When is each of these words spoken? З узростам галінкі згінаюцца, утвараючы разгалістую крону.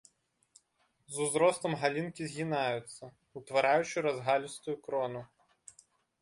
З 1.15 1.27
узростам 1.27 1.71
галінкі 1.83 2.21
згінаюцца, 2.31 3.03
утвараючы 3.41 3.97
разгалістую 4.07 4.75
крону. 4.89 5.21